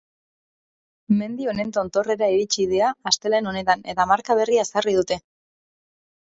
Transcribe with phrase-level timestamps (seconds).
[1.17, 5.21] Mendi honen tontorrera iritsi dira astelehen honetan, eta marka berria ezarri dute.